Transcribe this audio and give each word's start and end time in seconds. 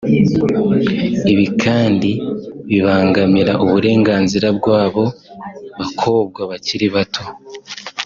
Ibi 1.31 1.45
kandi 1.63 2.11
bibangamira 2.69 3.53
uburenganzira 3.63 4.47
bw’abo 4.57 5.05
bakobwa 5.77 6.41
bakiri 6.51 6.87
bato 6.95 7.23